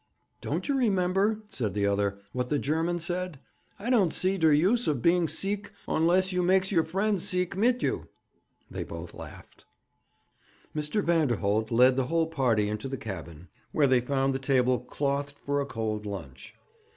'Don't 0.41 0.67
you 0.67 0.75
remember,' 0.75 1.43
said 1.47 1.75
the 1.75 1.85
other, 1.85 2.17
'what 2.33 2.49
the 2.49 2.57
German 2.57 2.99
said? 2.99 3.37
"I 3.77 3.91
don't 3.91 4.11
see 4.11 4.35
der 4.35 4.51
use 4.51 4.87
of 4.87 5.03
being 5.03 5.27
seek 5.27 5.71
onless 5.87 6.31
you 6.31 6.41
makes 6.41 6.71
your 6.71 6.83
friends 6.83 7.21
seek 7.23 7.55
mit 7.55 7.83
you."' 7.83 8.07
They 8.71 8.83
both 8.83 9.13
laughed. 9.13 9.65
Mr. 10.75 11.03
Vanderholt 11.03 11.69
led 11.69 11.97
the 11.97 12.07
whole 12.07 12.25
party 12.25 12.67
into 12.67 12.87
the 12.87 12.97
cabin, 12.97 13.47
where 13.71 13.85
they 13.85 14.01
found 14.01 14.33
the 14.33 14.39
table 14.39 14.79
clothed 14.79 15.37
for 15.37 15.61
a 15.61 15.67
cold 15.67 16.07
lunch. 16.07 16.55